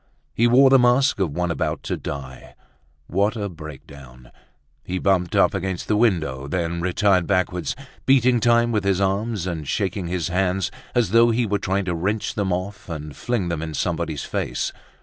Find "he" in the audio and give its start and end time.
0.33-0.47, 4.83-4.97, 11.29-11.45